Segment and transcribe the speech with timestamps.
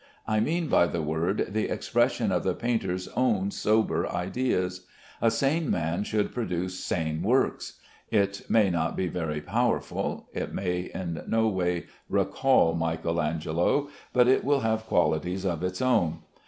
[0.25, 4.87] I mean by the word, the expression of the painter's own sober ideas.
[5.21, 7.61] A sane man should produce sane work.
[8.09, 14.27] It may not be very powerful, it may in no way recall Michael Angelo, but
[14.27, 16.21] it will have qualities of its own.